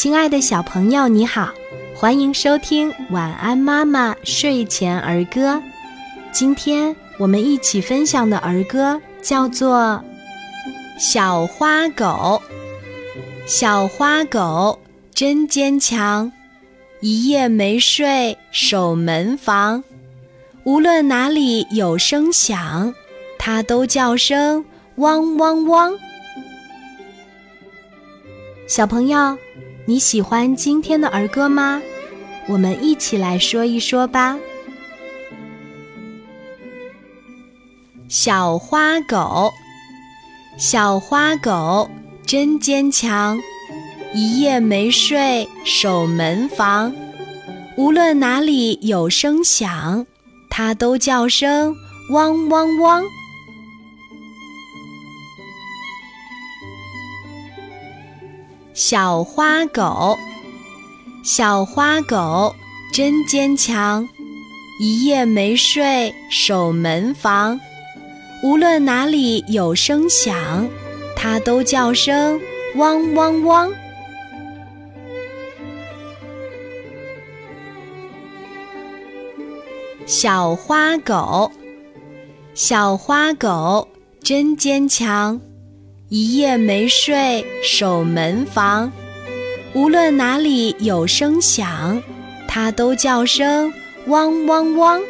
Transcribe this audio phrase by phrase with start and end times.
[0.00, 1.52] 亲爱的小朋友，你好，
[1.94, 5.56] 欢迎收听《晚安妈妈睡前儿歌》。
[6.32, 10.02] 今天我们一起分享的儿歌叫做
[10.98, 12.40] 《小花狗》。
[13.46, 14.80] 小花狗
[15.12, 16.32] 真坚强，
[17.00, 19.84] 一夜没睡守门房，
[20.64, 22.94] 无论哪里有声响，
[23.38, 24.64] 它都叫声
[24.94, 25.92] 汪汪汪。
[28.66, 29.36] 小朋友。
[29.90, 31.82] 你喜欢今天的儿歌吗？
[32.46, 34.38] 我们一起来说一说吧。
[38.08, 39.50] 小花狗，
[40.56, 41.90] 小花狗
[42.24, 43.36] 真坚强，
[44.14, 46.94] 一夜没睡守门房，
[47.76, 50.06] 无论哪里有声响，
[50.48, 51.74] 它都叫声
[52.12, 53.02] 汪汪汪。
[58.82, 60.16] 小花狗，
[61.22, 62.56] 小花狗
[62.94, 64.08] 真坚强，
[64.80, 67.60] 一夜没睡守门房，
[68.42, 70.66] 无论哪里有声响，
[71.14, 72.40] 它都叫声
[72.76, 73.70] 汪汪汪。
[80.06, 81.52] 小花狗，
[82.54, 83.86] 小花狗
[84.22, 85.38] 真坚强。
[86.10, 88.90] 一夜没睡守门房，
[89.74, 92.02] 无论哪里有声响，
[92.48, 93.72] 它都叫声
[94.08, 95.00] 汪汪汪。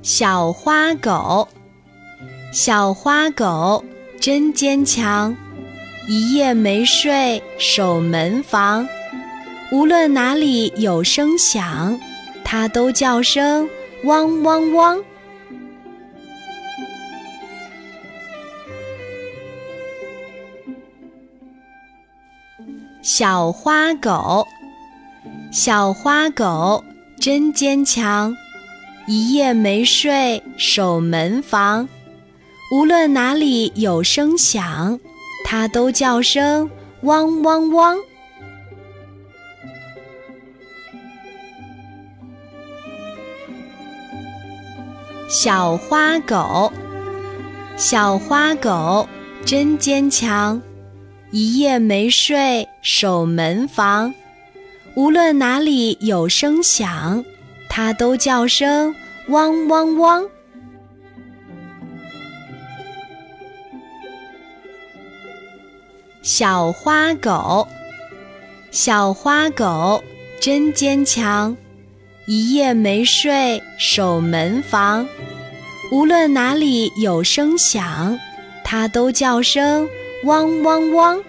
[0.00, 1.46] 小花狗，
[2.50, 3.84] 小花狗
[4.18, 5.36] 真坚强，
[6.08, 8.88] 一夜没睡守门房，
[9.70, 12.00] 无论哪里有声响，
[12.42, 13.68] 它都叫声。
[14.06, 15.02] 汪汪汪！
[23.02, 24.46] 小花狗，
[25.50, 26.84] 小花狗
[27.20, 28.32] 真坚强，
[29.08, 31.88] 一夜没睡守门房，
[32.72, 35.00] 无论哪里有声响，
[35.44, 36.70] 它都叫声
[37.02, 37.98] 汪汪汪。
[45.28, 46.72] 小花狗，
[47.76, 49.08] 小花狗
[49.44, 50.62] 真坚强，
[51.32, 54.14] 一夜没睡守门房，
[54.94, 57.24] 无论哪里有声响，
[57.68, 58.94] 它都叫声
[59.26, 60.24] 汪汪汪。
[66.22, 67.66] 小花狗，
[68.70, 70.00] 小花狗
[70.40, 71.56] 真坚强。
[72.26, 75.08] 一夜没睡守门房，
[75.92, 78.18] 无论哪里有声响，
[78.64, 79.88] 它都叫声
[80.24, 81.22] 汪汪汪。